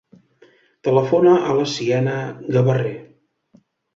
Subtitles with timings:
[0.87, 2.17] Telefona a la Siena
[2.57, 2.95] Gabarre.